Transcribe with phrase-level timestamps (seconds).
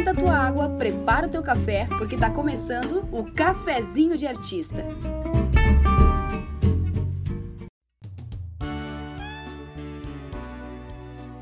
[0.00, 4.82] esquenta a tua água, prepara o teu café, porque tá começando o Cafezinho de Artista.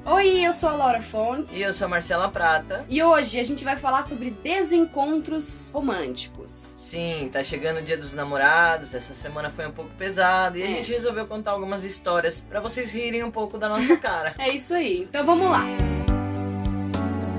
[0.04, 1.54] Oi, eu sou a Laura Fontes.
[1.54, 2.84] E eu sou a Marcela Prata.
[2.88, 6.74] E hoje a gente vai falar sobre desencontros românticos.
[6.78, 10.66] Sim, tá chegando o dia dos namorados, essa semana foi um pouco pesada e a
[10.66, 10.68] É.
[10.76, 14.34] gente resolveu contar algumas histórias pra vocês rirem um pouco da nossa cara.
[14.38, 15.02] É isso aí.
[15.02, 15.64] Então vamos lá.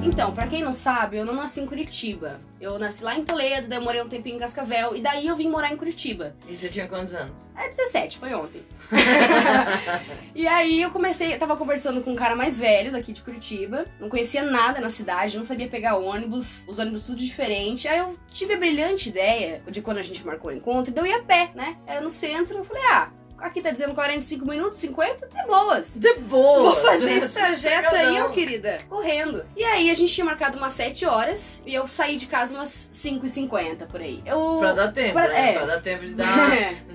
[0.02, 2.40] Então, pra quem não sabe, eu não nasci em Curitiba.
[2.60, 5.36] Eu nasci lá em Toledo, daí eu morei um tempinho em Cascavel e daí eu
[5.36, 6.36] vim morar em Curitiba.
[6.48, 7.34] e você tinha quantos anos?
[7.56, 8.64] É 17, foi ontem.
[10.34, 13.86] e aí eu comecei, eu tava conversando com um cara mais velho daqui de Curitiba,
[14.00, 17.88] não conhecia nada na cidade, não sabia pegar ônibus, os ônibus tudo diferente.
[17.88, 21.06] Aí eu tive a brilhante ideia de quando a gente marcou o encontro, de eu
[21.06, 21.78] ir a pé, né?
[21.86, 25.96] Era no centro, eu falei, ah, aqui tá dizendo 45 minutos, 50, tá boas.
[25.98, 26.72] De boa!
[26.72, 28.78] Vou fazer esse trajeto aí, ó, querida.
[28.90, 29.44] Correndo.
[29.56, 32.90] E aí a gente tinha marcado umas 7 horas e eu saí de casa umas
[32.92, 34.22] 5 e 50 por aí.
[34.26, 34.58] Eu.
[34.60, 35.50] Pra dar tempo, Pra- né?
[35.50, 35.54] é.
[35.54, 36.50] Pra dar tempo de dar.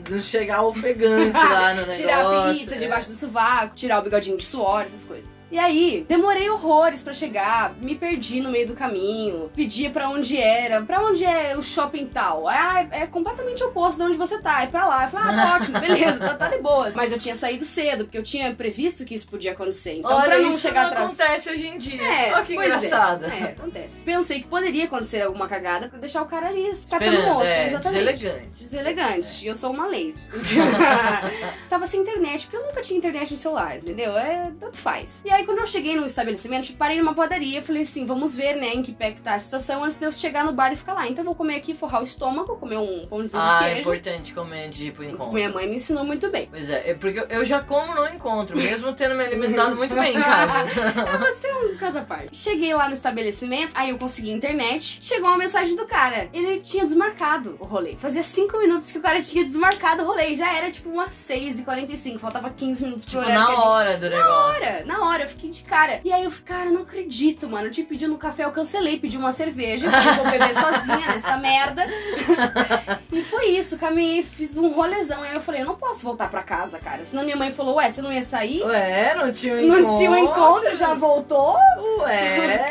[0.05, 2.01] de não chegar ofegante lá no negócio.
[2.05, 2.79] tirar a pizza é.
[2.79, 5.45] debaixo do sovaco, tirar o bigodinho de suor, essas coisas.
[5.51, 10.37] E aí, demorei horrores pra chegar, me perdi no meio do caminho, pedia pra onde
[10.37, 12.49] era, pra onde é o shopping tal.
[12.49, 15.05] Ah, é, é completamente oposto de onde você tá, é pra lá.
[15.05, 16.95] Eu falei, ah, tá ótimo, beleza, tá, tá de boas.
[16.95, 19.99] Mas eu tinha saído cedo, porque eu tinha previsto que isso podia acontecer.
[19.99, 21.07] Então, Olha, pra não isso chegar não atrás.
[21.21, 22.03] acontece hoje em dia.
[22.03, 22.89] É, Olha que pois é.
[22.89, 24.05] É, acontece.
[24.05, 28.05] Pensei que poderia acontecer alguma cagada pra deixar o cara ali catando mosca, é, exatamente.
[28.05, 28.63] deselegante.
[28.63, 29.45] Deselegante.
[29.45, 30.15] E eu sou uma lady.
[31.69, 34.17] Tava sem internet, porque eu nunca tinha internet no celular, entendeu?
[34.17, 35.23] É, tanto faz.
[35.25, 38.55] E aí, quando eu cheguei no estabelecimento, tipo, parei numa padaria, falei assim, vamos ver,
[38.57, 40.77] né, em que pé que tá a situação antes de eu chegar no bar e
[40.77, 41.09] ficar lá.
[41.09, 43.81] Então, eu vou comer aqui, forrar o estômago, comer um pãozinho Ah, de é queijo.
[43.81, 45.33] importante comer de ir pro encontro.
[45.33, 46.49] Minha mãe me ensinou muito bem.
[46.51, 50.17] Pois é, é porque eu- já como no encontro, mesmo tendo me alimentado muito bem
[50.17, 50.59] em casa.
[50.61, 52.37] É, você é um caso à parte.
[52.37, 54.99] Cheguei lá no estabelecimento, aí eu consegui internet.
[55.03, 56.29] Chegou uma mensagem do cara.
[56.33, 57.97] Ele tinha desmarcado o rolê.
[57.99, 60.35] Fazia 5 minutos que o cara tinha desmarcado o rolê.
[60.37, 62.19] Já era tipo umas 6h45.
[62.19, 64.33] Faltava 15 minutos pro Tipo, horário na gente hora do negócio.
[64.63, 66.01] hora, na hora, eu fiquei de cara.
[66.05, 67.67] E aí eu fiquei, cara, não acredito, mano.
[67.67, 71.07] Eu te pedi no café, eu cancelei, pedi uma cerveja, porque eu vou beber sozinha
[71.09, 71.85] nessa merda.
[73.13, 75.23] e foi isso, caminhei, fiz um rolezão.
[75.23, 77.05] Aí eu falei, eu não posso voltar pra casa, cara.
[77.05, 78.63] Senão minha mãe falou, ué, você não ia sair?
[78.63, 79.83] Ué, não tinha um encontro.
[79.83, 81.57] Não tinha um encontro, já voltou?
[82.01, 82.65] Ué.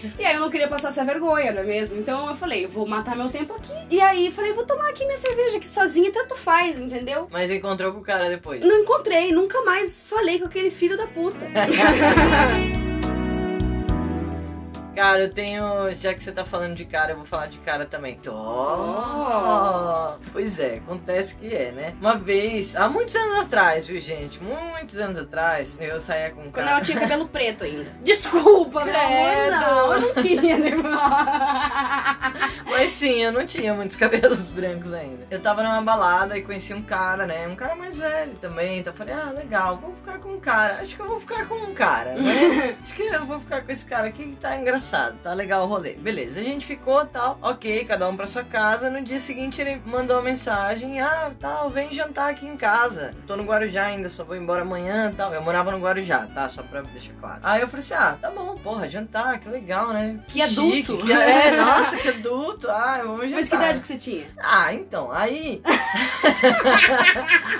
[0.18, 1.98] E aí eu não queria passar essa vergonha, não é mesmo?
[1.98, 3.72] Então eu falei, vou matar meu tempo aqui.
[3.88, 7.26] E aí falei, vou tomar aqui minha cerveja aqui sozinha, tanto faz, entendeu?
[7.30, 8.60] Mas encontrou com o cara depois.
[8.60, 11.46] Não encontrei, nunca mais falei com aquele filho da puta.
[15.00, 15.90] Cara, eu tenho.
[15.94, 18.16] Já que você tá falando de cara, eu vou falar de cara também.
[18.16, 18.32] Tô.
[18.34, 20.18] Oh.
[20.30, 21.94] Pois é, acontece que é, né?
[21.98, 24.38] Uma vez, há muitos anos atrás, viu, gente?
[24.42, 26.70] Muitos anos atrás, eu saía com um Quando cara.
[26.72, 27.90] ela tinha cabelo preto ainda.
[28.04, 29.60] Desculpa, meu amor, Credo.
[29.60, 30.70] não, eu não queria, né?
[32.68, 35.26] Mas sim, eu não tinha muitos cabelos brancos ainda.
[35.30, 37.48] Eu tava numa balada e conheci um cara, né?
[37.48, 38.80] Um cara mais velho também.
[38.80, 40.74] Então eu falei, ah, legal, vou ficar com um cara.
[40.82, 42.76] Acho que eu vou ficar com um cara, né?
[42.82, 44.89] Acho que eu vou ficar com esse cara aqui que tá engraçado,
[45.22, 45.92] tá legal o rolê.
[45.92, 48.90] Beleza, a gente ficou tal, ok, cada um pra sua casa.
[48.90, 53.14] No dia seguinte ele mandou uma mensagem: ah, tal, vem jantar aqui em casa.
[53.26, 55.32] Tô no Guarujá ainda, só vou embora amanhã tal.
[55.34, 56.48] Eu morava no Guarujá, tá?
[56.48, 57.40] Só pra deixar claro.
[57.42, 60.18] Aí eu falei assim: ah, tá bom, porra, jantar, que legal, né?
[60.28, 60.76] Que adulto.
[60.76, 62.68] chique, que- é, nossa, que adulto.
[62.70, 63.36] Ah, vamos jantar.
[63.40, 64.26] Mas que idade que você tinha?
[64.38, 65.62] Ah, então, aí.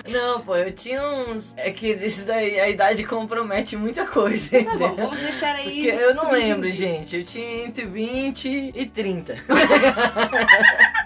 [0.08, 1.54] não, pô, eu tinha uns.
[1.56, 4.50] É que isso daí, a idade compromete muita coisa.
[4.50, 4.88] Tá entendeu?
[4.88, 5.64] bom, vamos deixar aí.
[5.82, 7.19] Porque eu não lembro, gente.
[7.20, 9.36] Eu tinha entre 20 e 30.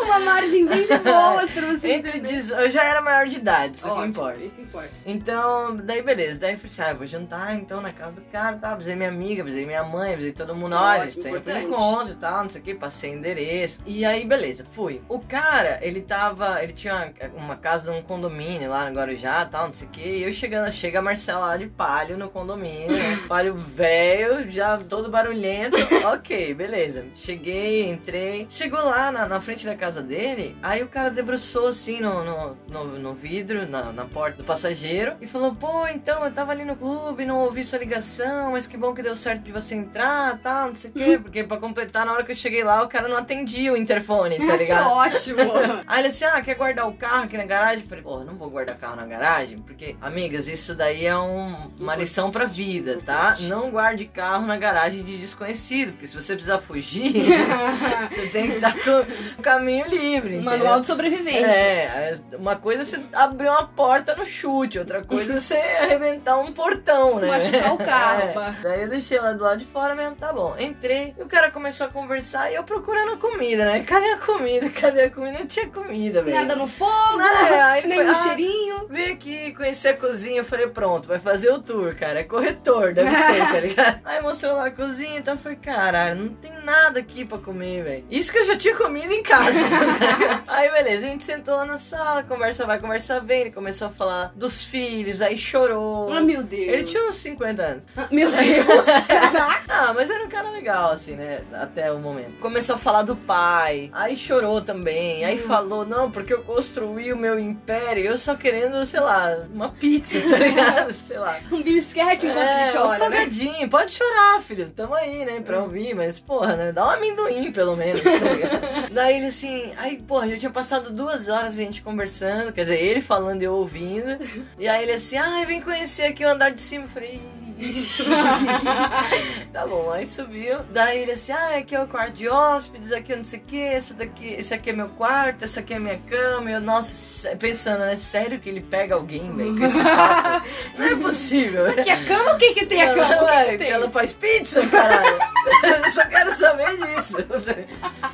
[0.00, 1.92] Uma margem bem de boas pra você.
[1.92, 2.28] Entre entender.
[2.28, 4.44] 18, eu já era maior de idade, isso que Ótimo, importa.
[4.44, 4.90] Isso importa.
[5.04, 6.38] Então, daí beleza.
[6.38, 8.72] Daí eu falei assim: ah, eu vou jantar então na casa do cara, tá?
[8.72, 10.76] Avisei minha amiga, avisei minha mãe, avisei todo mundo.
[10.76, 11.66] Ó, a gente tem um importante.
[11.66, 13.80] encontro e tal, não sei o que, passei endereço.
[13.84, 15.02] E aí, beleza, fui.
[15.08, 16.62] O cara, ele tava.
[16.62, 19.90] Ele tinha uma, uma casa num condomínio lá no Guarujá e tal, não sei o
[19.90, 20.08] que.
[20.08, 23.18] E eu chegando, chega a Marcela lá de palho no condomínio, né?
[23.28, 25.76] palho velho, já todo barulhento.
[26.04, 27.04] ok, beleza.
[27.14, 28.46] Cheguei, entrei.
[28.48, 32.56] Chegou lá na, na frente da casa dele, aí o cara debruçou assim no, no,
[32.70, 36.64] no, no vidro, na, na porta do passageiro, e falou: pô, então eu tava ali
[36.64, 40.38] no clube, não ouvi sua ligação, mas que bom que deu certo de você entrar,
[40.38, 41.18] tal, não sei o quê.
[41.22, 44.36] Porque pra completar, na hora que eu cheguei lá, o cara não atendia o interfone,
[44.38, 44.90] tá que ligado?
[44.90, 45.38] ótimo.
[45.86, 47.82] Aí ele assim, ah, quer guardar o carro aqui na garagem?
[47.82, 51.56] Eu falei, pô, não vou guardar carro na garagem, porque, amigas, isso daí é um-
[51.78, 53.36] uma lição pra vida, tá?
[53.40, 57.12] Não guarde carro na garagem de desconhecido, porque se você precisar fugir,
[58.10, 59.04] você tem que estar com
[59.38, 60.38] o caminho livre.
[60.38, 61.46] Um manual de sobrevivência.
[61.46, 66.38] É, uma coisa é você abrir uma porta no chute, outra coisa é você arrebentar
[66.38, 67.28] um portão, né?
[67.28, 68.32] Machucar o carro, É.
[68.32, 68.54] pá.
[68.62, 70.54] Daí eu deixei lá do lado de fora mesmo, tá bom.
[70.58, 73.80] Entrei e o cara começou a conversar e eu procurando comida, né?
[73.82, 74.68] Cadê a comida?
[74.70, 75.38] Cadê a comida?
[75.38, 76.36] Não tinha comida, velho.
[76.36, 78.86] Nada no fogo, Não, ele nem no ah, cheirinho.
[78.88, 82.20] Vim aqui conhecer a cozinha, eu falei, pronto, vai fazer o tour, cara.
[82.20, 84.00] É corretor, deve ser, tá ligado?
[84.04, 87.82] Aí mostrou lá a cozinha, então eu falei, caralho, não tem nada aqui pra comer,
[87.84, 88.04] velho.
[88.10, 89.58] Isso que eu já tinha comido em casa.
[90.46, 93.42] aí beleza, a gente sentou lá na sala, conversa vai, conversa vem.
[93.42, 96.12] Ele começou a falar dos filhos, aí chorou.
[96.12, 96.68] Ah, meu Deus.
[96.68, 97.84] Ele tinha uns 50 anos.
[97.96, 98.86] Ah, Meu Deus.
[99.68, 101.42] Ah, mas era um cara legal, assim, né?
[101.52, 102.38] Até o momento.
[102.40, 107.16] Começou a falar do pai, aí chorou também, aí falou, não, porque eu construí o
[107.16, 110.92] meu império, eu só querendo, sei lá, uma pizza, tá ligado?
[110.94, 111.38] sei lá.
[111.52, 112.96] Um bisquete enquanto é, ele um chora, né?
[112.98, 117.52] salgadinho, pode chorar, filho, tamo aí, né, pra ouvir, mas, porra, né, dá um amendoim,
[117.52, 118.90] pelo menos, tá ligado?
[118.92, 122.80] Daí ele assim, aí, porra, já tinha passado duas horas a gente conversando, quer dizer,
[122.80, 124.18] ele falando e eu ouvindo,
[124.58, 127.37] e aí ele assim, ai, vem conhecer aqui o andar de cima, eu falei...
[129.52, 130.58] Tá bom, aí subiu.
[130.70, 133.42] Daí ele assim, ah, aqui é o quarto de hóspedes, aqui é não sei o
[133.42, 136.50] que, esse daqui, esse aqui é meu quarto, essa aqui é minha cama.
[136.50, 137.96] E eu, nossa, pensando, né?
[137.96, 140.46] Sério que ele pega alguém, velho, com esse papo?
[140.78, 141.70] Não é possível.
[141.70, 143.16] Aqui a cama, o que que tem a cama?
[143.16, 143.70] Que Ué, que tem?
[143.70, 145.18] Ela faz pizza, caralho.
[145.84, 147.16] eu só quero saber disso.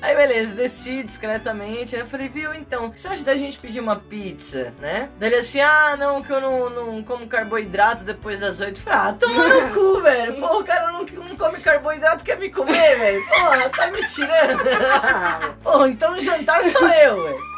[0.00, 2.02] Aí beleza, desci discretamente, né?
[2.02, 5.08] Eu falei, viu, então, o que você acha da gente pedir uma pizza, né?
[5.19, 8.81] Daí ele assim, ah, não, que eu não, não como carboidrato depois das oito.
[8.81, 10.34] Eu Falei, ah, toma no cu, velho.
[10.40, 13.25] Pô, o cara não, não come carboidrato, quer me comer, velho.
[13.26, 14.62] Porra, tá me tirando.
[15.62, 17.53] Pô, então o jantar sou eu, velho.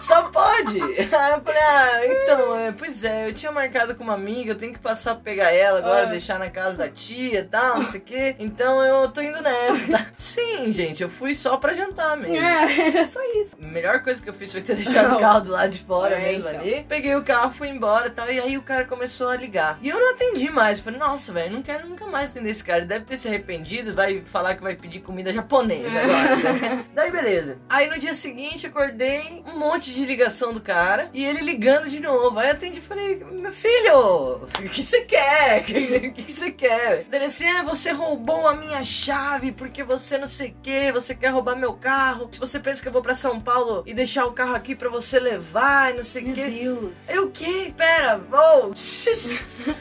[0.00, 0.80] Só pode.
[0.82, 4.56] Aí eu falei, ah, então, é, pois é, eu tinha marcado com uma amiga, eu
[4.56, 6.06] tenho que passar pra pegar ela agora, Ah.
[6.06, 8.36] deixar na casa da tia e tal, não sei o quê.
[8.38, 9.92] Então eu tô indo nessa.
[9.92, 10.06] tá?
[10.16, 12.36] Sim, gente, eu fui só pra jantar mesmo.
[12.36, 13.56] É, era só isso.
[13.62, 15.16] A melhor coisa que eu fiz foi ter deixado Não.
[15.16, 16.60] o carro do lado de fora É, mesmo então.
[16.60, 16.84] ali.
[16.88, 18.30] Peguei o carro, fui embora e tal.
[18.30, 19.78] E aí o cara começou a ligar.
[19.82, 20.78] E eu não atendi mais.
[20.78, 22.78] Eu Falei, nossa, velho, não quero nunca mais atender esse cara.
[22.78, 26.84] Ele deve ter se arrependido, vai falar que vai pedir comida japonesa agora.
[26.94, 27.58] Daí beleza.
[27.68, 31.10] Aí no dia seguinte acordei, um monte de ligação do cara.
[31.12, 32.38] E ele ligando de novo.
[32.38, 35.64] Aí eu atendi e falei, meu filho, o que você quer?
[35.70, 37.06] O que que você quer?
[37.10, 41.14] Ele assim, é, você roubou a minha chave porque você não sei o que, você
[41.14, 42.28] quer roubar meu carro.
[42.30, 44.88] Se você pensa que eu vou pra São Paulo e deixar o carro aqui pra
[44.88, 46.50] você levar e não sei o Meu que.
[46.50, 47.08] Deus.
[47.08, 47.72] Eu o quê?
[47.76, 48.72] Pera, oh,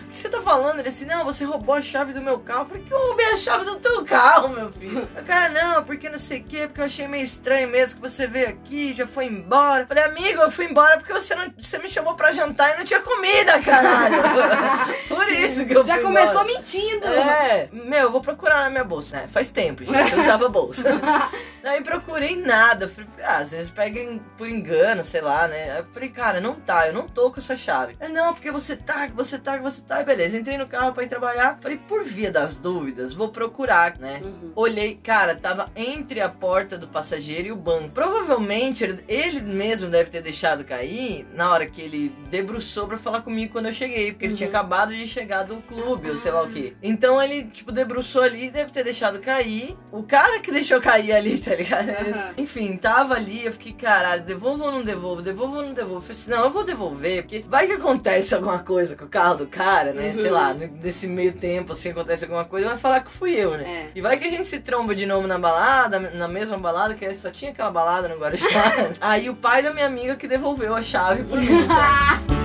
[0.49, 0.79] falando?
[0.79, 2.61] Ele assim, não, você roubou a chave do meu carro.
[2.61, 5.07] Eu falei, que eu roubei a chave do teu carro, meu filho?
[5.15, 8.09] O cara, não, porque não sei o quê, porque eu achei meio estranho mesmo que
[8.09, 9.83] você veio aqui, já foi embora.
[9.83, 12.77] Eu falei, amigo, eu fui embora porque você, não, você me chamou pra jantar e
[12.79, 14.17] não tinha comida, caralho.
[15.07, 16.57] Por isso que eu Já começou embora.
[16.57, 17.05] mentindo.
[17.05, 19.17] É, meu, eu vou procurar na minha bolsa.
[19.17, 19.27] né?
[19.31, 20.83] faz tempo, gente, eu usava bolsa.
[21.63, 22.89] Aí procurei nada.
[22.89, 23.99] Falei, ah, às vezes pega
[24.37, 25.71] por engano, sei lá, né?
[25.71, 27.95] Aí eu falei, cara, não tá, eu não tô com essa chave.
[27.99, 30.01] É, não, porque você tá, que você tá, que você tá.
[30.01, 31.57] E beleza, entrei no carro pra ir trabalhar.
[31.61, 34.21] Falei, por via das dúvidas, vou procurar, né?
[34.23, 34.51] Uhum.
[34.55, 37.89] Olhei, cara, tava entre a porta do passageiro e o banco.
[37.89, 43.21] Provavelmente ele, ele mesmo deve ter deixado cair na hora que ele debruçou pra falar
[43.21, 44.37] comigo quando eu cheguei, porque ele Uhum.
[44.37, 46.75] tinha acabado de chegar do clube, ou sei lá o que.
[46.81, 49.77] Então ele, tipo, debruçou ali e deve ter deixado cair.
[49.91, 51.89] O cara que deixou cair ali, tá ligado?
[51.89, 52.31] Ele- Aham.
[52.37, 55.21] enfim, tava ali, eu fiquei, caralho, devolvo ou não devolvo?
[55.21, 56.01] Devolvo ou não devolvo?
[56.01, 59.35] Falei assim, não, eu vou devolver, porque vai que acontece alguma coisa com o carro
[59.37, 60.07] do cara, né?
[60.07, 60.13] Uhum.
[60.29, 63.63] Sei lá, nesse meio tempo, assim, acontece alguma coisa, vai falar que fui eu, né?
[63.63, 63.87] É.
[63.95, 67.15] E vai que a gente se tromba de novo na balada, na mesma balada, que
[67.15, 68.47] só tinha aquela balada no Guarujá.
[69.01, 71.67] Aí o pai da minha amiga que devolveu a chave pra mim.
[71.67, 72.38] cara.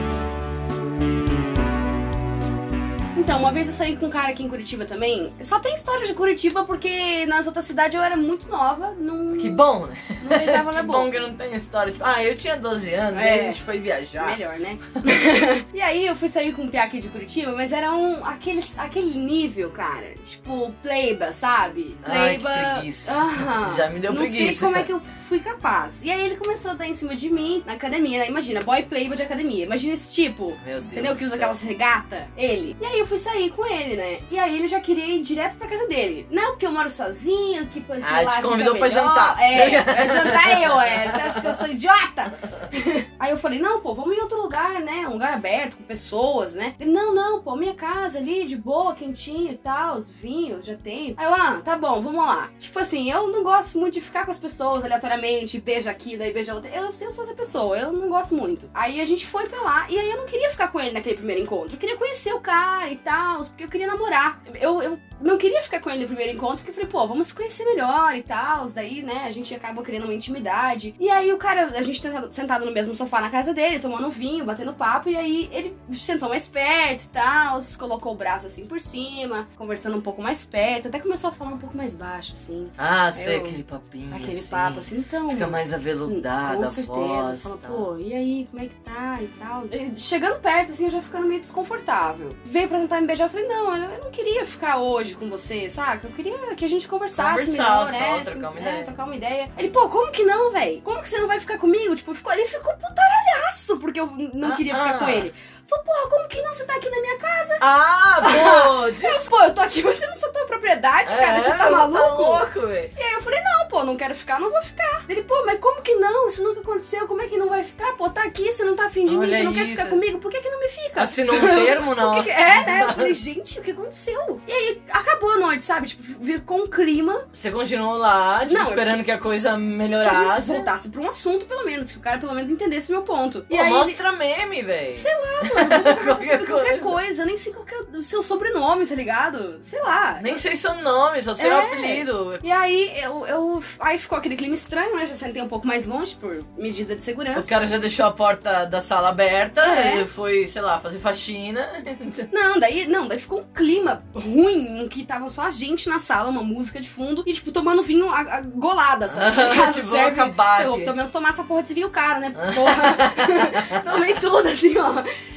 [3.25, 5.33] Então, uma vez eu saí com um cara aqui em Curitiba também.
[5.43, 9.49] Só tem história de Curitiba porque nas outras cidades eu era muito nova, não, Que
[9.49, 9.97] bom, né?
[10.29, 10.99] não beijava na que boca.
[10.99, 11.91] bom que eu não tenho história.
[11.91, 13.31] Tipo, ah, eu tinha 12 anos, É.
[13.33, 14.27] aí a gente foi viajar.
[14.37, 14.77] Melhor, né?
[15.73, 18.63] e aí eu fui sair com um piá aqui de Curitiba, mas era um aquele,
[18.77, 20.13] aquele nível, cara.
[20.23, 21.97] Tipo, pleiba, sabe?
[22.05, 22.51] Ai, que Pleiba.
[22.75, 23.11] preguiça.
[23.11, 23.75] Aham.
[23.75, 24.51] Já me deu Não preguiça.
[24.51, 26.05] sei como é que eu fui capaz.
[26.05, 28.19] E aí ele começou a dar em cima de mim na academia.
[28.19, 28.29] né?
[28.29, 29.65] Imagina, boy pleiba de academia.
[29.65, 30.55] Imagina esse tipo.
[30.67, 30.93] Meu Deus.
[30.93, 31.17] Entendeu?
[31.17, 32.77] Que usa aquelas regata, ele.
[32.81, 34.19] E aí eu fui sair com ele, né?
[34.31, 36.27] E aí ele já queria ir direto pra casa dele.
[36.31, 39.09] Não, porque eu moro sozinho, que porque Ah, lá te convidou pra melhor.
[39.09, 39.41] jantar.
[39.41, 41.05] É, pra jantar eu, é.
[41.11, 42.35] Você acha que eu sou idiota?
[43.19, 45.07] aí eu falei, não, pô, vamos em outro lugar, né?
[45.09, 46.75] Um lugar aberto, com pessoas, né?
[46.79, 50.75] Ele, não, não, pô, minha casa ali, de boa, quentinho e tal, os vinhos, já
[50.77, 51.15] tem.
[51.17, 52.51] Aí eu, ah, tá bom, vamos lá.
[52.59, 56.33] Tipo assim, eu não gosto muito de ficar com as pessoas aleatoriamente, beija aqui, daí
[56.33, 56.71] beija outra.
[56.71, 58.71] Eu, eu sou essa pessoa, eu não gosto muito.
[58.75, 61.17] Aí a gente foi pra lá, e aí eu não queria ficar com ele naquele
[61.17, 61.75] primeiro encontro.
[61.75, 64.41] Eu queria conhecer o cara e tal, porque eu queria namorar.
[64.61, 67.29] Eu, eu não queria ficar com ele no primeiro encontro, porque eu falei, pô, vamos
[67.29, 68.67] se conhecer melhor e tal.
[68.69, 70.95] Daí, né, a gente acaba criando uma intimidade.
[70.99, 74.11] E aí o cara, a gente sentado, sentado no mesmo sofá na casa dele, tomando
[74.11, 78.65] vinho, batendo papo, e aí ele sentou mais perto e tal, colocou o braço assim
[78.67, 82.33] por cima, conversando um pouco mais perto, até começou a falar um pouco mais baixo,
[82.35, 82.71] assim.
[82.77, 84.15] Ah, sei, Eu- aquele papinho.
[84.15, 84.51] Aquele assim.
[84.51, 85.31] papo, assim, então.
[85.31, 86.93] Fica mais aveludada Com certeza.
[86.95, 87.43] voz.
[87.43, 87.71] Fala, tal.
[87.73, 89.63] pô, e aí, como é que tá e tal.
[89.97, 92.31] Chegando perto, assim, eu já ficando meio desconfortável.
[92.45, 95.69] Veio pra tentar me beijar, eu falei, não, eu não queria ficar hoje com você,
[95.69, 96.07] saca?
[96.07, 98.21] Eu queria que a gente conversasse Conversar, melhor, né?
[98.25, 98.85] trocar uma é, ideia.
[98.85, 99.51] trocar uma ideia.
[99.59, 100.81] Ele, pô, como que não, velho?
[100.83, 101.95] Como que você não vai ficar comigo?
[101.95, 104.99] Tipo, ficou, ele ficou putaralhaço porque eu não Ah, queria ficar ah.
[104.99, 105.35] com ele.
[105.69, 106.53] Falou, porra, como que não?
[106.53, 107.57] Você tá aqui na minha casa?
[107.61, 108.21] Ah,
[108.85, 108.91] pô!
[108.91, 111.39] des- pô, eu tô aqui, mas você não sou tua propriedade, cara.
[111.39, 112.23] É, Você tá Tá maluco?
[112.23, 112.91] louco, velho.
[112.99, 115.05] E aí eu falei, não, pô, não quero ficar, não vou ficar.
[115.09, 116.29] Ele, pô, mas como que não?
[116.29, 117.93] Isso nunca aconteceu, como é que não vai ficar?
[117.97, 119.71] Pô, tá aqui, você não tá afim de mim, Olha você não quer isso.
[119.77, 121.03] ficar comigo, por que que não me fica?
[121.03, 122.15] Assinou um termo, não?
[122.17, 122.83] Que que- É, né?
[122.85, 124.41] Eu falei, gente, o que aconteceu?
[124.47, 125.89] E aí, acabou a noite, sabe?
[125.89, 129.49] Tipo, vir com um clima Você continuou lá, tipo, Não, esperando fiquei- que a coisa
[129.51, 130.47] que a gente melhorasse.
[130.49, 133.47] voltasse pra um assunto, pelo menos, que o cara pelo menos entendesse meu ponto.
[133.49, 134.93] E Pô, aí, mostra meme, velho.
[134.97, 137.23] Sei mano, conversar Qualquer qualquer coisa.
[137.23, 139.59] Eu nem sei qual é o seu sobrenome, tá ligado?
[139.61, 140.19] Sei lá.
[140.23, 141.65] Nem sei seu nome, só sei o É.
[141.67, 142.39] apelido.
[142.43, 143.63] E aí, eu, eu.
[143.81, 145.07] Aí ficou aquele clima estranho, né?
[145.07, 147.49] Já sentei um pouco mais longe por medida de O segurança.
[147.49, 150.05] cara já deixou a porta da sala aberta, É.
[150.07, 151.69] foi, sei lá, fazer faxina.
[152.33, 155.99] Não, daí, não, daí ficou um clima ruim, em que tava só a gente na
[155.99, 159.35] sala, uma música de fundo, e, tipo, tomando vinho a, a golada, sabe?
[159.75, 162.31] Tipo, vou acabar Eu, pelo menos tomar essa porra desse vinho caro, né?
[162.55, 163.83] Porra.
[163.83, 164.93] Tomei tudo, assim, ó.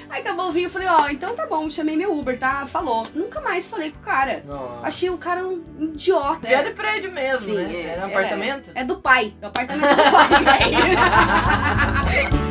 [0.09, 2.65] Aí acabou o vinho, eu falei, ó, então tá bom, chamei meu Uber, tá?
[2.65, 3.05] Falou.
[3.13, 4.43] Nunca mais falei com o cara.
[4.45, 4.87] Nossa.
[4.87, 6.47] Achei o cara um idiota.
[6.47, 7.73] É de prédio mesmo, Sim, né?
[7.73, 8.11] é, Era um é.
[8.11, 8.71] apartamento?
[8.73, 9.33] É do pai.
[9.41, 12.37] É o apartamento do pai, velho.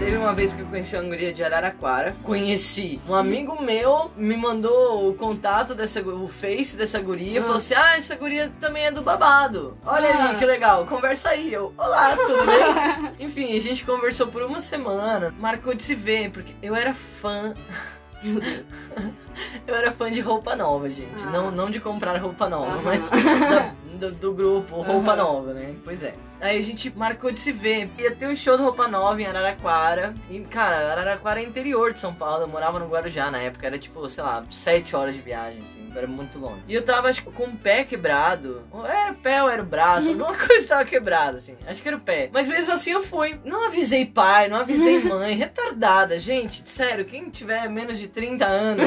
[0.00, 2.14] Teve uma vez que eu conheci uma guria de Araraquara.
[2.22, 2.98] Conheci.
[3.06, 7.40] Um amigo meu me mandou o contato dessa o face dessa guria.
[7.40, 7.42] Ah.
[7.42, 9.76] Falou assim: Ah, essa guria também é do babado.
[9.84, 10.30] Olha Ah.
[10.30, 10.86] aí, que legal.
[10.86, 11.52] Conversa aí.
[11.52, 13.12] Eu, olá, tudo bem?
[13.26, 15.34] Enfim, a gente conversou por uma semana.
[15.38, 17.52] Marcou de se ver, porque eu era fã.
[19.66, 21.22] Eu era fã de roupa nova, gente.
[21.26, 21.30] Ah.
[21.30, 25.16] Não, não de comprar roupa nova, mas da- do, do grupo Roupa Aham.
[25.16, 25.74] Nova, né?
[25.84, 26.14] Pois é.
[26.40, 27.90] Aí a gente marcou de se ver.
[27.98, 30.14] Ia ter um show do Roupa Nova em Araraquara.
[30.30, 32.44] E, cara, Araraquara é interior de São Paulo.
[32.44, 33.66] Eu morava no Guarujá na época.
[33.66, 35.92] Era tipo, sei lá, sete horas de viagem, assim.
[35.94, 36.62] Era muito longe.
[36.66, 38.62] E eu tava, acho que com o pé quebrado.
[38.70, 40.08] Ou Era o pé ou era o braço.
[40.10, 41.56] Alguma coisa tava quebrada, assim.
[41.66, 42.30] Acho que era o pé.
[42.32, 43.38] Mas mesmo assim eu fui.
[43.44, 45.34] Não avisei pai, não avisei mãe.
[45.34, 46.18] Retardada.
[46.18, 48.86] Gente, sério, quem tiver menos de 30 anos.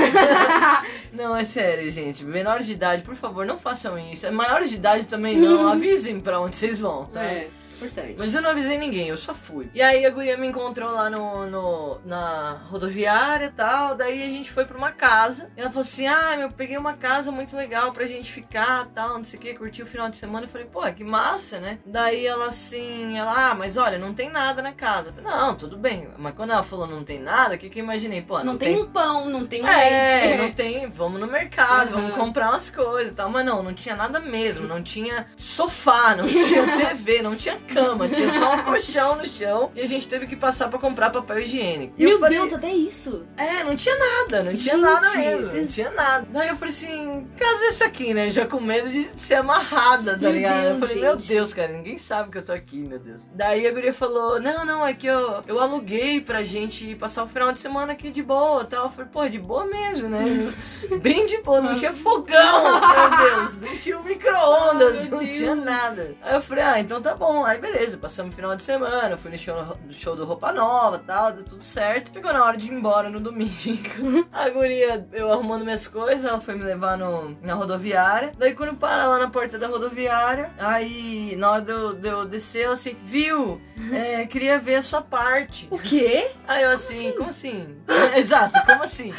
[1.14, 2.24] não, é sério, gente.
[2.24, 4.32] Menores de idade, por favor, não façam isso.
[4.32, 5.68] Maiores de idade também não.
[5.72, 7.26] Avisem pra onde vocês vão, sabe?
[7.26, 7.50] É,
[7.86, 8.16] importante.
[8.18, 9.70] Mas eu não avisei ninguém, eu só fui.
[9.74, 13.96] E aí a guria me encontrou lá no, no- na rodoviária e tal.
[13.96, 15.50] Daí a gente foi pra uma casa.
[15.58, 19.18] E ela falou assim: Ah, eu peguei uma casa muito legal pra gente ficar tal,
[19.18, 20.46] não sei o que, curti o final de semana.
[20.46, 21.80] Eu falei, pô, que massa, né?
[21.86, 25.12] Daí ela assim, ela, ah, mas olha, não tem nada na casa.
[25.13, 26.08] Falei, não, tudo bem.
[26.18, 28.22] Mas quando ela falou não tem nada, o que, que eu imaginei?
[28.22, 30.42] Pô, não, tem, um pão, não tem um é, leite.
[30.42, 30.88] não tem.
[30.90, 32.02] Vamos no mercado, Uhum.
[32.02, 33.30] vamos comprar umas coisas e tal.
[33.30, 34.68] Mas não, não tinha nada mesmo.
[34.68, 39.72] Não tinha sofá, não tinha TV, não tinha cama, tinha só um colchão no chão.
[39.75, 41.94] E a gente teve que passar pra comprar papel higiênico.
[41.98, 43.25] E eu Meu falei, Deus, até isso.
[43.38, 45.42] É, não tinha nada, não tinha Gente, nada mesmo.
[45.46, 46.27] Não vocês- tinha nada.
[46.30, 48.30] Daí eu falei assim, casa essa aqui, né?
[48.32, 50.63] Já com medo de ser amarrada, tá Meu ligado?
[50.63, 51.27] eu Deus, falei, meu gente.
[51.27, 53.22] Deus, cara, ninguém sabe que eu tô aqui, meu Deus.
[53.34, 57.27] Daí a guria falou, não, não, é que eu, eu aluguei pra gente passar o
[57.27, 58.86] final de semana aqui de boa tal.
[58.86, 60.53] Eu falei, pô, de boa mesmo, né?
[61.01, 63.58] Bem de boa, não tinha fogão, meu Deus.
[63.60, 64.03] Não tinha um
[64.38, 65.38] micro-ondas, Ai, meu não Deus.
[65.38, 66.15] tinha nada.
[66.22, 67.46] Aí eu falei, ah, então tá bom.
[67.46, 71.00] Aí beleza, passamos o final de semana, fui no show, no show do Roupa Nova
[71.00, 72.12] tal, deu tudo certo.
[72.14, 74.28] Chegou na hora de ir embora no domingo.
[74.32, 78.32] A guria, eu arrumando minhas coisas, ela foi me levar no, na rodoviária.
[78.38, 82.26] Daí quando para lá na porta da rodoviária, aí na hora de eu, de eu
[82.26, 83.62] descer, ela assim, viu?
[83.94, 85.68] É, queria ver a sua parte.
[85.70, 86.32] O quê?
[86.48, 87.78] Aí eu assim, como assim?
[88.16, 89.14] Exato, como assim?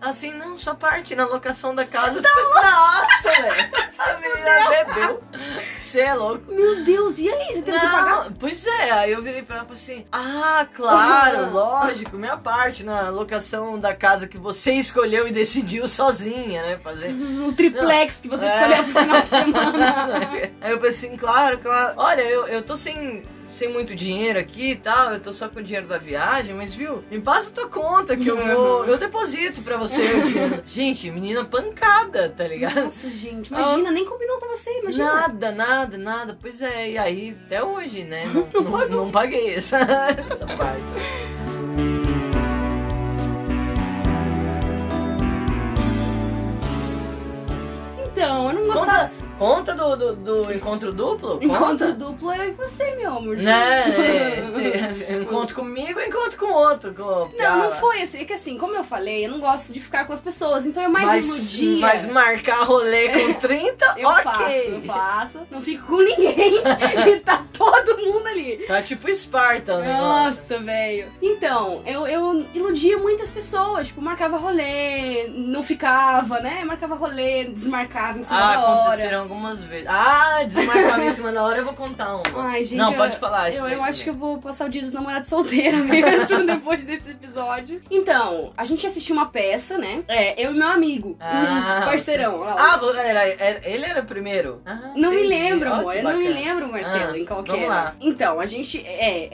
[0.00, 2.22] Assim, não, sua parte na locação da casa.
[2.22, 3.29] Falei, Nossa,
[5.90, 6.44] Você é louco.
[6.52, 7.54] Meu Deus, e aí?
[7.54, 8.24] Você teve que pagar?
[8.24, 12.36] Não, pois é, aí eu virei pra ela e falei assim: Ah, claro, lógico, minha
[12.36, 16.78] parte na locação da casa que você escolheu e decidiu sozinha, né?
[16.82, 17.10] Fazer.
[17.50, 18.48] O triplex que você É.
[18.48, 19.94] escolheu pro final de semana.
[20.60, 21.94] Aí eu pensei assim, claro, claro.
[21.96, 25.58] Olha, eu, eu tô sem, sem muito dinheiro aqui e tal, eu tô só com
[25.58, 28.54] o dinheiro da viagem, mas viu, me passa tua conta que eu uhum.
[28.54, 30.00] vou, eu deposito pra você.
[30.64, 32.84] gente, menina pancada, tá ligado?
[32.84, 35.04] Nossa, gente, imagina, ah, nem combinou com você, imagina.
[35.04, 36.38] Nada, nada, nada.
[36.40, 38.24] Pois é, e aí até hoje, né?
[38.32, 39.78] Não, não, não, não paguei essa,
[40.30, 40.80] essa parte.
[48.12, 49.08] Então, eu não gostava.
[49.08, 51.30] Conta, conta do, do, do encontro duplo?
[51.40, 51.44] Conta.
[51.46, 53.36] Encontro duplo eu e você, meu amor.
[53.38, 53.84] Né?
[53.96, 56.92] é, te- encontro comigo, encontro com outro.
[56.94, 58.20] Com Não, não foi assim.
[58.20, 60.66] É que assim, como eu falei, eu não gosto de ficar com as pessoas.
[60.66, 61.80] Então eu mais mas, iludia.
[61.80, 64.22] mas marcar rolê com 30, eu ok.
[64.22, 65.38] faço, eu faço.
[65.50, 66.60] Não fico com ninguém.
[67.08, 68.58] e tá todo mundo ali.
[68.66, 70.00] Tá tipo Esparta negócio.
[70.02, 71.10] Nossa, velho.
[71.22, 73.88] Então, eu, eu iludia muitas pessoas.
[73.88, 76.62] Tipo, marcava rolê, não ficava, né?
[76.64, 78.80] Marcava rolê, desmarcava em cima Ah, da hora.
[78.82, 79.86] aconteceram algumas vezes.
[79.88, 82.22] Ah, desmarcava em cima da hora, eu vou contar uma.
[82.50, 83.50] Ai, gente, Não, eu- pode falar.
[83.50, 87.10] Eu, eu acho que eu vou passar o dia dos namorados solteira mesmo depois desse
[87.10, 87.80] episódio.
[87.90, 90.02] Então, a gente assistiu uma peça, né?
[90.08, 91.16] É, eu e meu amigo.
[91.20, 92.42] Ah, um parceirão.
[92.44, 94.60] Ah, era, era- ele era o primeiro?
[94.66, 95.28] Ah, Não me entendi.
[95.28, 95.96] lembro, Ó, amor.
[95.96, 97.94] Eu não me lembro, Marcelo, Ah, em qual que vamos lá.
[98.00, 98.84] Então, a gente.
[98.86, 99.30] É.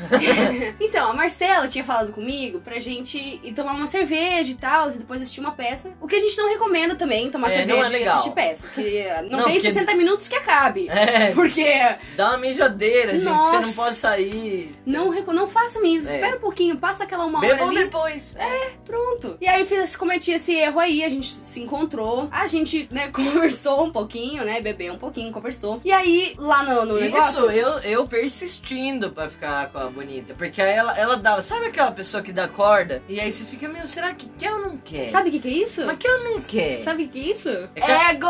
[0.80, 4.98] então, a Marcela tinha falado comigo pra gente ir tomar uma cerveja e tal, e
[4.98, 5.92] depois assistir uma peça.
[6.00, 8.66] O que a gente não recomenda também, tomar É, não cerveja é e assistir peça.
[8.74, 10.88] Porque não, Não, tem porque- 60 minutos que acabe.
[10.88, 11.64] É, Porque
[12.16, 13.22] dá uma mijadeira, gente.
[13.24, 13.60] Você Nossa.
[13.60, 14.74] não pode sair.
[14.86, 16.08] não, não façam isso.
[16.08, 16.14] É.
[16.14, 17.74] Espera um pouquinho, passa aquela uma hora ali.
[17.76, 18.34] depois.
[18.36, 18.70] É.
[18.84, 19.36] Pronto.
[19.40, 23.08] E aí eu fiz, cometi esse erro aí, a gente se encontrou, a gente, né,
[23.12, 25.80] conversou um pouquinho, né, bebeu um pouquinho, conversou.
[25.84, 27.50] E aí, lá no, no Isso, negócio...
[27.50, 30.34] eu, eu persistindo pra ficar com a bonita.
[30.34, 31.42] Porque aí ela, ela dava.
[31.42, 33.02] Sabe aquela pessoa que dá corda?
[33.08, 35.10] E aí você fica, meu, será que quer ou não quer?
[35.10, 35.84] Sabe o que que é isso?
[35.84, 36.82] Mas quer ou não quer?
[36.82, 37.48] Sabe o que é isso?
[37.74, 38.28] É que- Ego!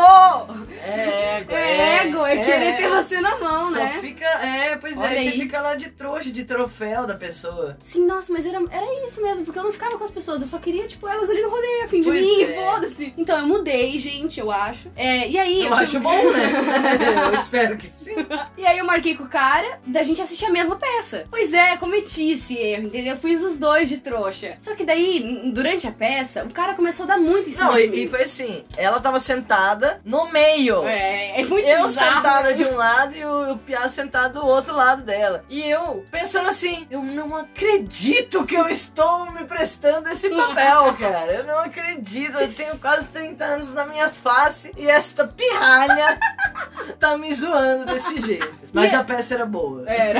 [0.83, 3.97] É ego, É ego, é, querer ter você na mão, Só né?
[4.01, 4.25] fica.
[4.25, 5.31] É, pois Olha é, aí.
[5.31, 7.77] você fica lá de trouxa, de troféu da pessoa.
[7.83, 10.47] Sim, nossa, mas era, era isso mesmo, porque eu não ficava com as pessoas, eu
[10.47, 12.47] só queria, tipo, elas ali no rolê, a fim de Pois mim, é.
[12.63, 13.13] foda-se.
[13.17, 14.89] Então eu mudei, gente, eu acho.
[14.95, 16.51] É, e aí, Eu, eu acho tive- bom, né?
[17.27, 18.15] eu espero que sim.
[18.57, 21.23] E aí eu marquei com o cara da gente assistir a mesma peça.
[21.29, 23.15] Pois é, cometi esse erro, entendeu?
[23.17, 24.57] Fiz os dois de trouxa.
[24.61, 27.75] Só que daí, durante a peça, o cara começou a dar muito em cima Não,
[27.75, 27.97] de e, mim.
[28.03, 30.85] e foi assim: ela tava sentada no meio.
[30.87, 32.15] É, é muito Eu bizarro.
[32.15, 35.43] sentada de um lado e o, o Piá sentado do outro lado dela.
[35.49, 41.31] E eu pensando assim, eu não acredito que eu estou me prestando esse papel, cara.
[41.33, 42.37] Eu não acredito.
[42.37, 46.17] Eu tenho quase 30 anos na minha face e esta pirralha
[46.99, 48.65] tá me zoando desse jeito.
[48.73, 49.83] Mas E- a peça era boa.
[49.89, 50.19] Era.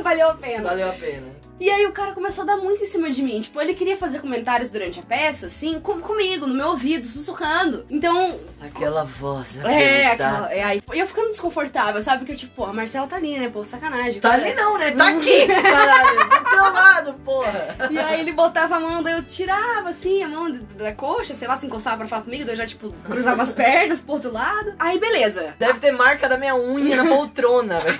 [0.00, 0.62] Valeu a pena.
[0.62, 1.41] Valeu a pena.
[1.60, 3.40] E aí o cara começou a dar muito em cima de mim.
[3.40, 7.86] Tipo, ele queria fazer comentários durante a peça, assim, com- comigo, no meu ouvido, sussurrando.
[7.88, 9.58] Então, Aquela voz.
[9.58, 10.12] é, aveludada.
[10.46, 10.52] aquela.
[10.54, 12.18] É, aí, e eu ficando desconfortável, sabe?
[12.18, 13.48] Porque eu, tipo, a Marcela tá ali, né?
[13.48, 14.20] Pô, sacanagem.
[14.20, 14.90] Tá ali não, né?
[14.90, 16.28] Tá aqui, caralho.
[16.44, 17.76] Do teu lado, porra.
[17.90, 21.46] E aí ele botava a mão, daí eu tirava assim a mão da coxa, sei
[21.46, 24.32] lá, se encostava pra falar comigo, daí eu já, tipo, cruzava as pernas pro outro
[24.32, 24.74] lado.
[24.80, 25.54] Aí beleza.
[25.60, 27.98] Deve ter marca da minha unha na poltrona, velho.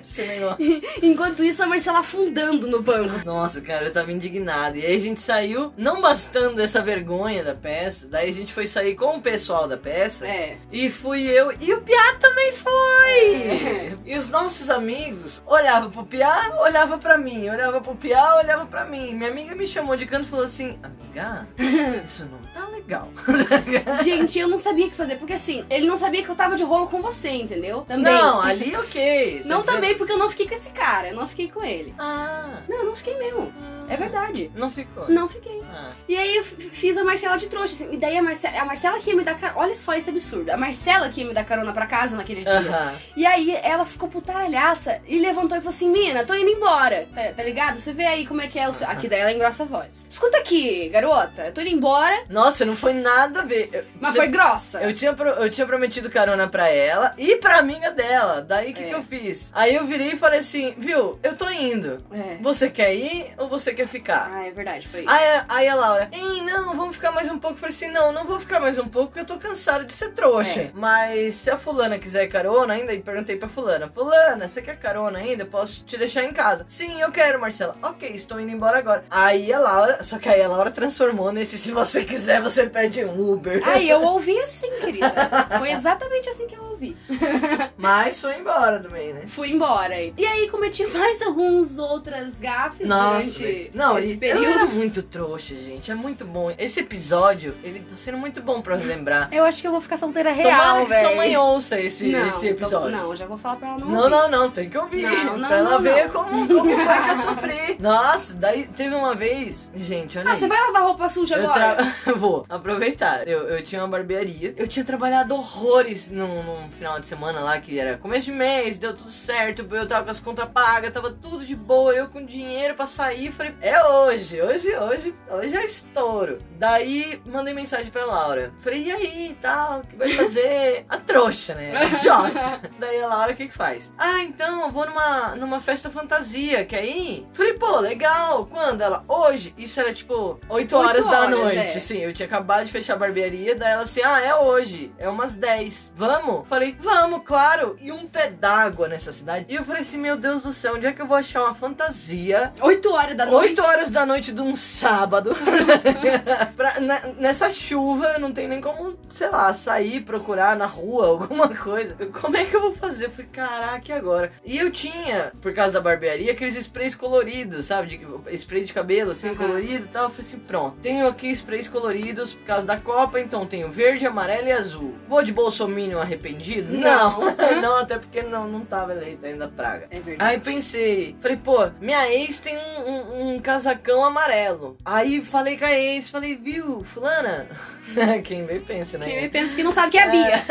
[0.00, 0.82] Esse negócio.
[1.02, 3.24] Enquanto isso, a Marcela afundando no banco.
[3.24, 4.76] Nossa, cara, eu tava indignado.
[4.76, 8.66] E aí a gente saiu, não bastando essa vergonha da peça, daí a gente foi
[8.66, 10.26] sair com o pessoal da peça.
[10.26, 10.56] É.
[10.72, 13.96] E fui eu, e o Piá também foi!
[14.06, 18.84] E os nossos amigos olhavam pro Piá, olhava pra mim, olhava pro Piá, olhava pra
[18.84, 19.14] mim.
[19.14, 21.46] Minha amiga me chamou de canto e falou assim: Amiga,
[22.04, 23.08] isso não tá legal.
[24.04, 26.56] Gente, eu não sabia o que fazer, porque assim, ele não sabia que eu tava
[26.56, 27.82] de rolo com você, entendeu?
[27.82, 28.12] Também.
[28.12, 29.42] Não, ali ok.
[29.44, 31.62] Não Tô dizendo- também, porque eu não fiquei com esse cara, eu não fiquei com
[31.64, 31.94] ele.
[31.98, 33.49] Ah, Não, eu não fiquei mesmo.
[33.92, 34.50] É verdade.
[34.54, 35.08] não ficou.
[35.08, 35.60] Não fiquei.
[35.72, 35.90] Ah.
[36.08, 37.92] E aí eu fiz a Marcela de trouxa, assim.
[37.92, 39.60] E daí a Marcela, a Marcela que ia me dar carona.
[39.60, 40.50] Olha só esse absurdo.
[40.50, 42.58] A Marcela que ia me dar carona pra casa naquele dia.
[42.58, 42.94] Aham.
[43.16, 47.06] E aí ela ficou putaralhaça e levantou e falou assim: Mina, tô indo embora.
[47.14, 47.76] Tá, tá ligado?
[47.78, 48.86] Você vê aí como é que é o seu.
[48.88, 50.06] Aqui daí ela engrossa a voz.
[50.08, 51.46] Escuta aqui, garota.
[51.46, 53.68] Eu tô indo embora, Nossa, não foi nada a ver.
[53.72, 54.80] Eu- mas você- foi grossa.
[54.82, 58.40] Eu tinha, pro- eu tinha prometido carona pra ela e pra amiga dela.
[58.42, 58.86] Daí o que, É.
[58.88, 59.50] que eu fiz?
[59.52, 61.98] Aí eu virei e falei assim: Viu, eu tô indo.
[62.12, 62.36] É.
[62.40, 64.30] Você quer ir ou você quer ficar?
[64.32, 65.10] Ah, é verdade, foi isso.
[65.10, 67.56] Aí, aí a Laura, ei, não, vamos ficar mais um pouco.
[67.56, 69.92] Eu falei assim: não, não vou ficar mais um pouco porque eu tô cansada de
[69.92, 70.60] ser trouxa.
[70.60, 70.70] É.
[70.74, 75.18] Mas se a fulana quiser carona ainda, e perguntei pra fulana: Fulana, você quer carona
[75.18, 75.44] ainda?
[75.44, 76.64] Posso te deixar em casa?
[76.68, 77.76] Sim, eu quero, Marcela.
[77.82, 79.04] Ok, estou indo embora agora.
[79.10, 83.04] Aí a Laura, só que aí a Laura transformou nesse: se você quiser, você pede
[83.04, 83.60] um Uber.
[83.66, 85.12] Aí eu ouvi assim, querida.
[85.58, 86.96] Foi exatamente assim que eu ouvi.
[87.76, 89.22] Mas foi embora também, né?
[89.26, 89.94] Fui embora.
[90.00, 93.70] E aí cometi mais alguns outras gafes Nossa, durante velho.
[93.74, 94.44] não, esse período.
[94.44, 95.90] eu era muito trouxa, gente.
[95.90, 96.52] É muito bom.
[96.58, 99.28] Esse episódio, ele tá sendo muito bom pra lembrar.
[99.32, 102.26] Eu acho que eu vou ficar solteira Tomara real, que sua mãe ouça esse, Não,
[102.28, 102.90] esse episódio.
[102.90, 104.10] Não, já vou falar pra ela não Não, ouvir.
[104.10, 105.02] não, não, tem que ouvir.
[105.02, 106.10] Não, não, pra ela não, ver.
[106.10, 107.76] Como, como foi que eu sofri.
[107.80, 109.70] Nossa, daí teve uma vez.
[109.76, 110.40] Gente, olha Ah, isso.
[110.40, 111.76] você vai lavar roupa suja Eu agora?
[112.04, 112.12] tra...
[112.14, 113.26] Vou aproveitar.
[113.26, 114.54] Eu, eu tinha uma barbearia.
[114.56, 118.32] Eu tinha trabalhado horrores num, num um final de semana lá que era começo de
[118.32, 122.06] mês, deu tudo certo, eu tava com as contas pagas, tava tudo de boa, eu
[122.08, 126.38] com dinheiro pra sair, falei, é hoje, hoje, hoje, hoje é estouro.
[126.52, 128.52] Daí mandei mensagem pra Laura.
[128.60, 130.84] Falei, e aí, tal, o que vai fazer?
[130.88, 131.76] A trouxa, né?
[131.76, 132.60] A idiota.
[132.78, 133.92] Daí a Laura, o que que faz?
[133.98, 137.26] Ah, então, eu vou numa, numa festa fantasia, quer ir?
[137.32, 138.46] Falei, pô, legal.
[138.46, 138.80] Quando?
[138.82, 139.54] Ela, hoje.
[139.56, 141.58] Isso era tipo 8 horas, da horas, noite.
[141.58, 141.66] é.
[141.68, 143.54] Sim, eu tinha acabado de fechar a barbearia.
[143.56, 144.92] Daí ela assim, ah, é hoje.
[144.98, 145.92] É umas 10.
[145.96, 146.46] Vamos?
[146.60, 147.74] Falei, vamos, claro.
[147.80, 149.46] E um pé d'água nessa cidade.
[149.48, 151.54] E eu falei assim, meu Deus do céu, onde é que eu vou achar uma
[151.54, 153.58] fantasia 8 horas da noite.
[153.58, 155.30] 8 horas da noite de um sábado.
[156.56, 161.48] Pra- ne- nessa chuva, não tem nem como, sei lá, sair, procurar na rua alguma
[161.48, 161.94] coisa.
[162.20, 163.06] Como é que eu vou fazer?
[163.06, 164.30] Eu falei, caraca, e agora?
[164.44, 167.96] E eu tinha, por causa da barbearia, aqueles sprays coloridos, sabe?
[167.96, 169.36] De, spray de cabelo, assim, Aham.
[169.38, 170.04] colorido e tal.
[170.04, 170.76] Eu falei assim, pronto.
[170.82, 174.94] Tenho aqui sprays coloridos por causa da Copa, então tenho verde, amarelo e azul.
[175.08, 176.49] Vou de bolsominion arrependido?
[176.56, 177.20] Não.
[177.20, 179.86] Não, não até porque não, não tava eleito ainda a praga.
[179.90, 180.30] É verdade.
[180.30, 184.76] Aí pensei, falei, pô, minha ex tem um, um- um casacão amarelo.
[184.84, 187.48] Aí falei com a ex, falei, viu, fulana?
[188.24, 189.06] Quem vem pensa, né?
[189.06, 190.44] Quem me pensa que não sabe que é a Bia.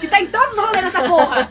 [0.00, 1.50] que tá em todos os rolês nessa porra.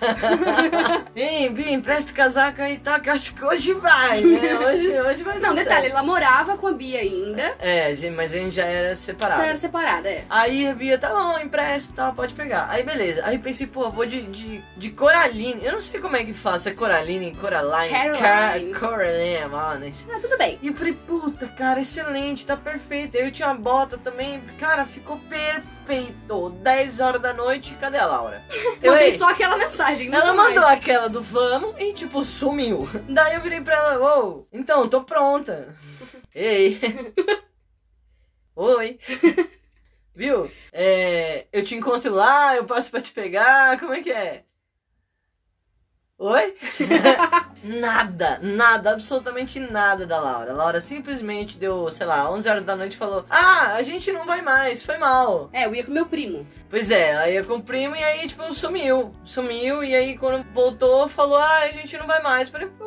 [1.16, 3.00] Ei, Bia, empresta o casaco aí, tá?
[3.00, 4.56] Que eu acho que hoje vai, né?
[4.60, 5.92] Hoje, hoje vai Não, detalhe, certo.
[5.92, 7.56] ela morava com a Bia ainda.
[7.60, 9.42] É, gente, mas a gente já era separado.
[9.42, 10.24] Você era separada, é.
[10.30, 12.68] Aí a Bia, tá bom, empresta, tá, pode pegar.
[12.70, 13.22] Aí beleza.
[13.26, 15.64] Aí pensei, pô, vou de, de, de Coraline.
[15.66, 17.90] Eu não sei como é que faz, se é Coraline, Coraline.
[18.18, 18.74] Caroline.
[18.74, 19.86] Ca- Coraline, mano.
[20.12, 20.60] Ah, tudo bem.
[20.62, 23.18] E eu falei, puta, cara, excelente, tá perfeito.
[23.18, 25.70] Aí eu tinha uma bota também, cara, ficou perfeito.
[26.62, 28.44] 10 horas da noite, cadê a Laura?
[28.80, 30.08] Eu, Mandei ei, só aquela mensagem.
[30.14, 30.54] ela nunca mais.
[30.56, 32.88] mandou aquela do vamos e, tipo, sumiu.
[33.10, 35.76] Daí eu virei pra ela, ô, então, tô pronta.
[36.36, 36.80] Ei.
[38.56, 39.00] Oi.
[40.20, 40.52] Viu?
[40.74, 44.44] É, eu te encontro lá, eu passo pra te pegar, como é que é?
[46.18, 46.56] Oi?
[47.64, 50.52] nada, nada, absolutamente nada da Laura.
[50.52, 54.12] A Laura simplesmente deu, sei lá, 11 horas da noite e falou: Ah, a gente
[54.12, 55.50] não vai mais, foi mal.
[55.54, 56.46] É, eu ia com meu primo.
[56.70, 59.12] Pois é, ela ia com o primo e aí, tipo, sumiu.
[59.26, 62.50] Sumiu e aí quando voltou, falou, ah, a gente não vai mais.
[62.50, 62.86] Falei, pô,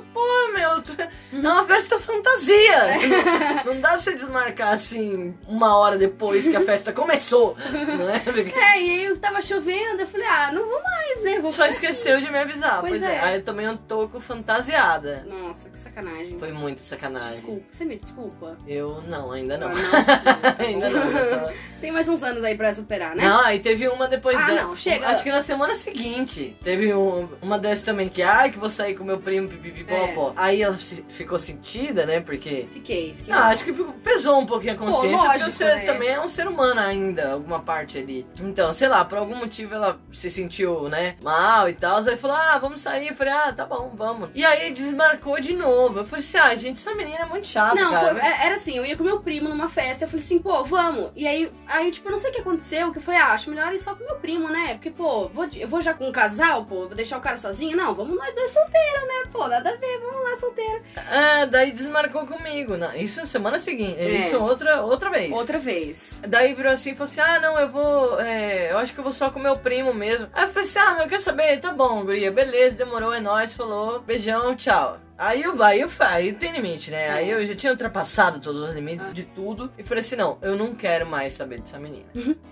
[0.54, 2.62] meu, tu- é uma festa fantasia.
[3.64, 7.56] Não, não dá pra você desmarcar assim uma hora depois que a festa começou,
[7.98, 8.18] não é?
[8.20, 11.38] Porque É, e aí eu tava chovendo, eu falei, ah, não vou mais, né?
[11.40, 12.80] Vou Só esqueceu de me avisar.
[12.80, 13.14] Pois Pois, é.
[13.16, 13.20] é.
[13.20, 14.20] Aí eu tomei um toco
[14.62, 15.25] fantasiada.
[15.29, 16.38] Nossa, que sacanagem.
[16.38, 17.31] Foi muito sacanagem.
[17.31, 18.57] Desculpa, você me desculpa?
[18.66, 19.68] Eu não, ainda não.
[19.68, 19.83] Ah, não.
[20.53, 21.03] Tá ainda não.
[21.48, 23.25] tô- Tem mais uns anos aí pra superar, né?
[23.25, 24.62] Não, aí teve uma depois Ah, dela.
[24.62, 25.09] não, chega.
[25.09, 26.57] Acho que na semana seguinte.
[26.62, 30.14] Teve um- uma dessas também que, ai, que vou sair com meu primo, pipipi, É.
[30.37, 32.20] Aí ela se- ficou sentida, né?
[32.20, 32.66] Porque.
[32.72, 33.33] Fiquei, fiquei.
[33.33, 35.81] Ah, acho que pesou um pouquinho a consciência, porque lógico, você né?
[35.81, 38.27] também é um ser humano ainda, alguma parte ali.
[38.40, 41.98] Então, sei lá, por algum motivo ela se sentiu, né, mal e tal.
[41.98, 43.09] Aí falou, ah, vamos sair.
[43.09, 44.31] Eu falei, ah, tá bom, vamos.
[44.35, 46.00] E aí desmarcou de novo.
[46.00, 48.76] Eu falei assim, ah, gente, essa menina é muito chata, Não, foi- é- era assim,
[48.76, 51.10] eu ia com meu primo numa festa, eu falei assim, pô, vamos.
[51.16, 53.50] E aí, aí, tipo, eu não sei o que aconteceu, que eu falei, ah, acho
[53.50, 54.74] melhor ir só com meu primo, né?
[54.74, 57.76] Porque, pô, vou eu vou já com um casal, pô, vou deixar o cara sozinho?
[57.76, 59.30] Não, vamos nós dois solteiros, né?
[59.32, 60.82] Pô, nada a ver, vamos lá solteiro.
[61.10, 62.76] Ah, daí desmarcou comigo.
[62.76, 63.98] Não, isso na semana seguinte.
[63.98, 64.10] É.
[64.20, 65.32] Isso outra, outra vez.
[65.32, 66.18] Outra vez.
[66.26, 68.20] Daí virou assim e falou assim: Ah, não, eu vou.
[68.20, 70.28] é, eu acho que eu vou só com meu primo mesmo.
[70.32, 71.58] Aí eu falei assim: Ah, meu, quer saber?
[71.60, 74.98] Tá bom, Guria, beleza, demorou, é nóis, falou, beijão, tchau.
[75.16, 77.11] Aí eu vai, eu aí tem limite, né?
[77.11, 80.57] Aí eu já tinha ultrapassado todos os limites de tudo e falei assim: não, eu
[80.57, 82.07] não quero mais saber dessa menina.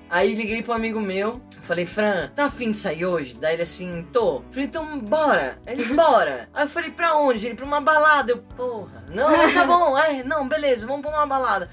[0.09, 3.35] aí liguei pro amigo meu, falei, Fran, tá afim de sair hoje?
[3.35, 4.45] Daí ele assim, tô.
[4.51, 5.59] Falei, então bora.
[5.67, 6.49] Ele, bora.
[6.55, 7.45] Aí eu falei, pra onde?
[7.45, 8.31] Ele, pra uma balada.
[8.31, 11.69] Eu, porra, não, tá bom, é, não, beleza, vamos pra uma balada.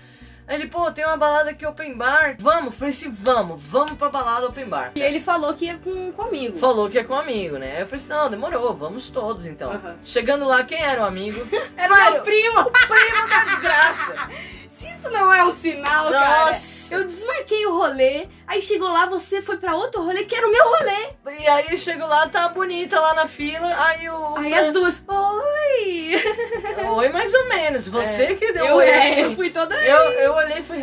[0.48, 2.38] Aí ele, pô, tem uma balada aqui open bar.
[2.40, 2.74] Vamos?
[2.76, 4.92] Falei assim, vamos, vamos pra balada open bar.
[4.96, 6.58] E ele falou que ia com, comigo.
[6.58, 7.82] Falou que é com um amigo, né?
[7.82, 9.80] Eu falei assim, não, demorou, vamos todos então.
[10.02, 11.46] Chegando lá, quem era o amigo?
[11.76, 12.64] Era o meu primo!
[12.72, 14.30] Primo da desgraça!
[14.72, 16.46] Se isso não é um sinal, cara.
[16.46, 16.78] Nossa!
[16.90, 20.52] Eu desmarquei o rolê, aí chegou lá, você foi pra outro rolê que era o
[20.52, 21.10] meu rolê.
[21.38, 24.38] E aí chegou lá, tá bonita lá na fila, aí o...
[24.38, 26.16] Aí as duas, oi!
[26.96, 29.22] Oi, mais ou menos, você que deu eu, oi é, assim.
[29.22, 29.76] eu fui toda.
[29.84, 29.97] Eu,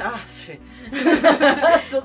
[0.05, 2.03] eu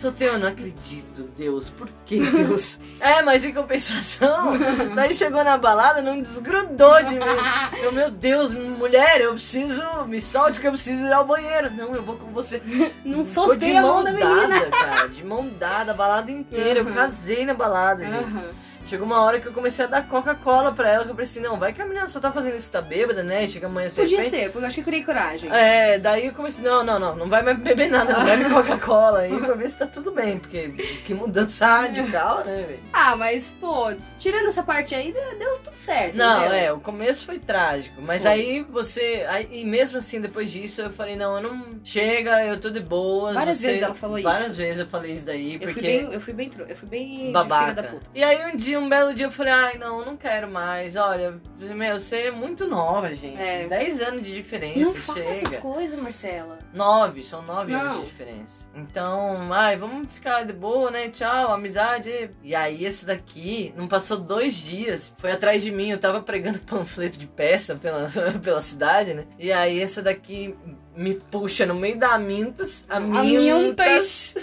[0.00, 2.78] sou teu, eu não acredito, Deus, por que Deus?
[3.00, 4.52] É, mas em compensação,
[4.94, 7.20] daí chegou na balada, não desgrudou de mim.
[7.82, 11.70] Eu, meu Deus, mulher, eu preciso, me solte que eu preciso ir ao banheiro.
[11.70, 12.60] Não, eu vou com você.
[13.04, 14.48] Não soltei a mão da menina.
[14.48, 16.80] dada, cara, de mão dada, a balada inteira.
[16.80, 16.92] Eu Uhum.
[16.94, 18.16] casei na balada, gente.
[18.16, 18.44] Aham.
[18.88, 21.58] Chegou uma hora que eu comecei a dar Coca-Cola pra ela, que eu pensei, não,
[21.58, 23.46] vai que a menina só tá fazendo isso, tá bêbada, né?
[23.46, 25.50] Chega amanhã você Podia ser, porque eu acho que eu criei coragem.
[25.52, 29.20] É, daí eu comecei, não, não, não, não vai mais beber nada, não bebe Coca-Cola
[29.20, 30.68] aí pra ver se tá tudo bem, porque
[31.04, 32.80] que mudança radical, né, velho?
[32.92, 36.16] Ah, mas, pô, tirando essa parte aí, deu tudo certo.
[36.16, 36.54] Não, entendeu?
[36.58, 38.30] é, o começo foi trágico, mas Foi.
[38.30, 42.58] aí você, aí, e mesmo assim, depois disso, eu falei, não, eu não, chega, eu
[42.58, 43.34] tô de boas.
[43.34, 44.28] Várias você- vezes ela falou isso.
[44.28, 45.80] Várias vezes eu falei isso daí, Eu fui porque...
[45.86, 47.74] bem, eu fui bem, eu fui bem babaca.
[47.74, 48.06] da puta.
[48.14, 50.96] E aí um dia, um belo dia, eu falei, ai, não, não quero mais.
[50.96, 53.40] Olha, meu, você é muito nova, gente.
[53.40, 53.66] É.
[53.68, 55.28] 10 anos de diferença, Não chega.
[55.28, 56.58] essas coisas, Marcela.
[56.72, 57.80] Nove, são nove Não.
[57.80, 58.64] anos de diferença.
[58.74, 61.08] Então, ai, vamos ficar de boa, né?
[61.08, 62.30] Tchau, amizade.
[62.42, 65.90] E aí, esse daqui, não passou dois dias, foi atrás de mim.
[65.90, 68.10] Eu tava pregando panfleto de peça pela,
[68.42, 69.24] pela cidade, né?
[69.38, 70.54] E aí, essa daqui
[70.98, 72.84] me puxa no meio da Mintas.
[72.88, 74.34] A Mintas.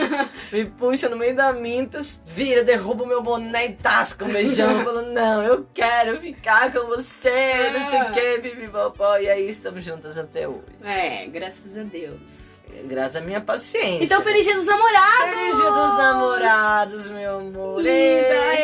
[0.52, 4.84] me puxa no meio da Mintas, vira, derruba o meu boné e tasca um beijão.
[4.84, 8.08] Falando, não, eu quero ficar com você, não sei Ah.
[8.08, 9.16] o que, pipipopó.
[9.18, 10.62] E aí, estamos juntas até hoje.
[10.84, 12.54] É, graças a Deus.
[12.84, 14.04] Graças à minha paciência.
[14.04, 15.30] Então, feliz dia dos namorados!
[15.34, 17.78] Feliz dia dos namorados, meu amor.
[17.80, 18.54] Linda,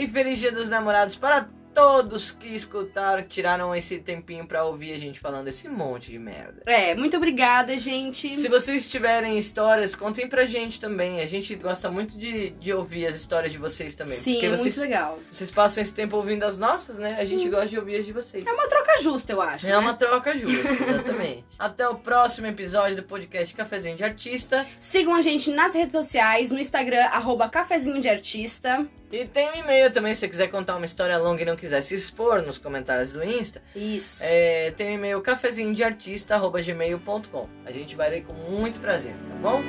[0.00, 4.98] E feliz dia dos namorados para todos que escutaram, tiraram esse tempinho pra ouvir a
[4.98, 6.62] gente falando esse monte de merda.
[6.66, 8.36] É, muito obrigada, gente.
[8.36, 11.20] Se vocês tiverem histórias, contem pra gente também.
[11.20, 14.16] A gente gosta muito de, de ouvir as histórias de vocês também.
[14.16, 15.18] Sim, é vocês, muito legal.
[15.30, 17.16] vocês passam esse tempo ouvindo as nossas, né?
[17.18, 18.46] A gente gosta de ouvir as de vocês.
[18.46, 19.66] É uma troca justa, eu acho.
[19.66, 19.78] É né?
[19.78, 21.44] uma troca justa, exatamente.
[21.58, 24.64] Até o próximo episódio do podcast Cafezinho de Artista.
[24.78, 28.86] Sigam a gente nas redes sociais, no Instagram, arroba cafezinho de artista.
[29.12, 31.63] E tem um e-mail também, se você quiser contar uma história longa e não quiser
[31.82, 33.62] se expor nos comentários do Insta.
[33.74, 34.20] Isso.
[34.22, 39.62] É, tem o e-mail cafezinhodeartista.gmail.com A gente vai ler com muito prazer, tá bom?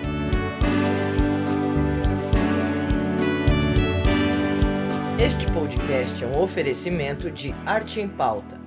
[5.20, 8.65] Este podcast é um oferecimento de Arte em Pauta